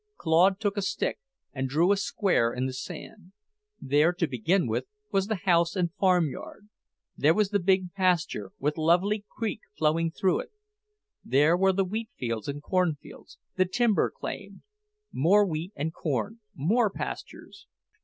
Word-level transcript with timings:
Claude 0.17 0.59
took 0.59 0.77
a 0.77 0.81
stick 0.81 1.19
and 1.53 1.69
drew 1.69 1.91
a 1.91 1.95
square 1.95 2.51
in 2.51 2.65
the 2.65 2.73
sand: 2.73 3.33
there, 3.79 4.11
to 4.11 4.25
begin 4.25 4.65
with, 4.67 4.85
was 5.11 5.27
the 5.27 5.41
house 5.45 5.75
and 5.75 5.93
farmyard; 5.93 6.69
there 7.15 7.35
was 7.35 7.51
the 7.51 7.59
big 7.59 7.93
pasture, 7.93 8.51
with 8.57 8.79
Lovely 8.79 9.23
Creek 9.29 9.59
flowing 9.77 10.09
through 10.09 10.39
it; 10.39 10.51
there 11.23 11.55
were 11.55 11.71
the 11.71 11.85
wheatfields 11.85 12.47
and 12.47 12.63
cornfields, 12.63 13.37
the 13.57 13.65
timber 13.65 14.09
claim; 14.09 14.63
more 15.13 15.45
wheat 15.45 15.71
and 15.75 15.93
corn, 15.93 16.39
more 16.55 16.89
pastures. 16.89 17.67